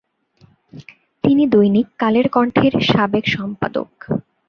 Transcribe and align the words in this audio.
তিনি 1.23 1.43
দৈনিক 1.47 1.87
কালের 1.99 2.27
কণ্ঠের 2.29 2.73
সাবেক 2.89 3.25
সম্পাদক। 3.27 3.89